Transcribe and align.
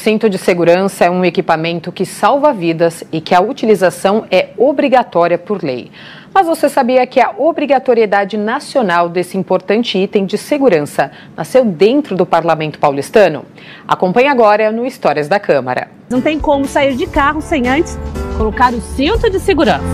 cinto 0.00 0.30
de 0.30 0.38
segurança 0.38 1.04
é 1.04 1.10
um 1.10 1.24
equipamento 1.24 1.92
que 1.92 2.06
salva 2.06 2.54
vidas 2.54 3.04
e 3.12 3.20
que 3.20 3.34
a 3.34 3.40
utilização 3.40 4.24
é 4.30 4.48
obrigatória 4.56 5.36
por 5.36 5.62
lei. 5.62 5.90
Mas 6.32 6.46
você 6.46 6.70
sabia 6.70 7.06
que 7.06 7.20
a 7.20 7.34
obrigatoriedade 7.36 8.38
nacional 8.38 9.10
desse 9.10 9.36
importante 9.36 9.98
item 9.98 10.24
de 10.24 10.38
segurança 10.38 11.10
nasceu 11.36 11.66
dentro 11.66 12.16
do 12.16 12.24
parlamento 12.24 12.78
paulistano? 12.78 13.44
Acompanhe 13.86 14.28
agora 14.28 14.72
no 14.72 14.86
Histórias 14.86 15.28
da 15.28 15.38
Câmara. 15.38 15.88
Não 16.08 16.20
tem 16.20 16.40
como 16.40 16.64
sair 16.64 16.96
de 16.96 17.06
carro 17.06 17.42
sem 17.42 17.68
antes 17.68 17.98
colocar 18.38 18.72
o 18.72 18.80
cinto 18.80 19.28
de 19.28 19.38
segurança. 19.38 19.84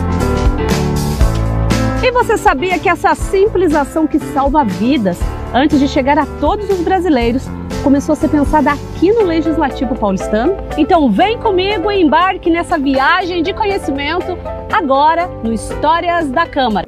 E 2.00 2.12
você 2.12 2.38
sabia 2.38 2.78
que 2.78 2.88
essa 2.88 3.12
simples 3.16 3.74
ação 3.74 4.06
que 4.06 4.20
salva 4.20 4.62
vidas, 4.62 5.18
antes 5.52 5.80
de 5.80 5.88
chegar 5.88 6.16
a 6.16 6.26
todos 6.38 6.70
os 6.70 6.78
brasileiros, 6.78 7.48
começou 7.86 8.14
a 8.14 8.16
ser 8.16 8.26
pensada 8.26 8.72
aqui 8.72 9.12
no 9.12 9.22
Legislativo 9.22 9.94
Paulistano? 9.94 10.56
Então 10.76 11.08
vem 11.08 11.38
comigo 11.38 11.88
e 11.88 12.02
embarque 12.02 12.50
nessa 12.50 12.76
viagem 12.76 13.44
de 13.44 13.54
conhecimento 13.54 14.36
agora 14.72 15.28
no 15.44 15.52
Histórias 15.52 16.28
da 16.28 16.44
Câmara. 16.48 16.84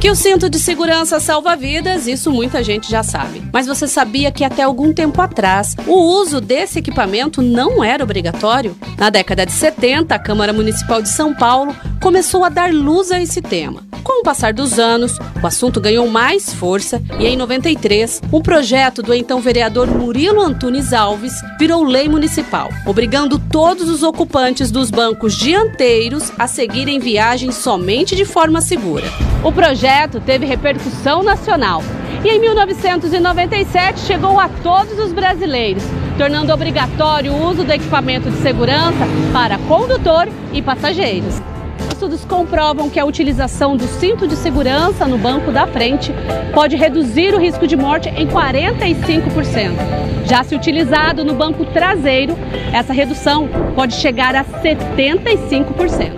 Que 0.00 0.10
o 0.10 0.16
cinto 0.16 0.50
de 0.50 0.58
segurança 0.58 1.20
salva 1.20 1.54
vidas, 1.54 2.08
isso 2.08 2.32
muita 2.32 2.64
gente 2.64 2.90
já 2.90 3.04
sabe. 3.04 3.44
Mas 3.52 3.68
você 3.68 3.86
sabia 3.86 4.32
que 4.32 4.42
até 4.42 4.64
algum 4.64 4.92
tempo 4.92 5.22
atrás 5.22 5.76
o 5.86 5.94
uso 6.20 6.40
desse 6.40 6.80
equipamento 6.80 7.40
não 7.40 7.84
era 7.84 8.02
obrigatório? 8.02 8.76
Na 8.96 9.08
década 9.08 9.46
de 9.46 9.52
70, 9.52 10.12
a 10.12 10.18
Câmara 10.18 10.52
Municipal 10.52 11.00
de 11.00 11.08
São 11.08 11.32
Paulo 11.32 11.72
começou 12.02 12.44
a 12.44 12.48
dar 12.48 12.74
luz 12.74 13.12
a 13.12 13.22
esse 13.22 13.40
tema. 13.40 13.87
Com 14.08 14.22
o 14.22 14.24
passar 14.24 14.54
dos 14.54 14.78
anos, 14.78 15.18
o 15.42 15.46
assunto 15.46 15.82
ganhou 15.82 16.08
mais 16.08 16.50
força 16.50 17.00
e 17.20 17.26
em 17.26 17.36
93, 17.36 18.22
um 18.32 18.40
projeto 18.40 19.02
do 19.02 19.12
então 19.12 19.38
vereador 19.38 19.86
Murilo 19.86 20.40
Antunes 20.40 20.94
Alves 20.94 21.34
virou 21.58 21.84
lei 21.84 22.08
municipal, 22.08 22.70
obrigando 22.86 23.38
todos 23.38 23.86
os 23.86 24.02
ocupantes 24.02 24.70
dos 24.70 24.90
bancos 24.90 25.36
dianteiros 25.36 26.32
a 26.38 26.46
seguirem 26.46 26.98
viagens 26.98 27.56
somente 27.56 28.16
de 28.16 28.24
forma 28.24 28.62
segura. 28.62 29.04
O 29.44 29.52
projeto 29.52 30.20
teve 30.20 30.46
repercussão 30.46 31.22
nacional 31.22 31.82
e 32.24 32.28
em 32.28 32.40
1997 32.40 34.00
chegou 34.00 34.40
a 34.40 34.48
todos 34.48 34.98
os 34.98 35.12
brasileiros, 35.12 35.84
tornando 36.16 36.50
obrigatório 36.50 37.30
o 37.30 37.46
uso 37.46 37.62
do 37.62 37.72
equipamento 37.72 38.30
de 38.30 38.38
segurança 38.38 39.06
para 39.34 39.58
condutor 39.58 40.26
e 40.54 40.62
passageiros. 40.62 41.42
Estudos 41.98 42.24
comprovam 42.24 42.88
que 42.88 43.00
a 43.00 43.04
utilização 43.04 43.76
do 43.76 43.84
cinto 43.84 44.28
de 44.28 44.36
segurança 44.36 45.04
no 45.04 45.18
banco 45.18 45.50
da 45.50 45.66
frente 45.66 46.14
pode 46.54 46.76
reduzir 46.76 47.34
o 47.34 47.40
risco 47.40 47.66
de 47.66 47.76
morte 47.76 48.08
em 48.10 48.24
45%. 48.24 49.72
Já 50.24 50.44
se 50.44 50.54
utilizado 50.54 51.24
no 51.24 51.34
banco 51.34 51.64
traseiro, 51.64 52.38
essa 52.72 52.92
redução 52.92 53.48
pode 53.74 53.96
chegar 53.96 54.36
a 54.36 54.44
75%. 54.44 56.12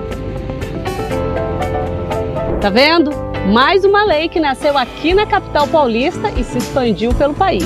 Tá 2.61 2.69
vendo? 2.69 3.11
Mais 3.51 3.83
uma 3.83 4.05
lei 4.05 4.29
que 4.29 4.39
nasceu 4.39 4.77
aqui 4.77 5.15
na 5.15 5.25
capital 5.25 5.67
paulista 5.67 6.31
e 6.37 6.45
se 6.45 6.59
expandiu 6.59 7.15
pelo 7.15 7.33
país. 7.33 7.65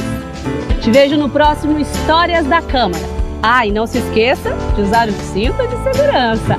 Te 0.81 0.89
vejo 0.89 1.17
no 1.17 1.29
próximo 1.29 1.81
Histórias 1.81 2.47
da 2.47 2.63
Câmara. 2.63 3.03
Ah, 3.43 3.67
e 3.67 3.73
não 3.73 3.89
se 3.89 3.99
esqueça 3.99 4.55
de 4.77 4.83
usar 4.83 5.09
o 5.09 5.13
cinto 5.13 5.67
de 5.67 5.83
segurança. 5.83 6.57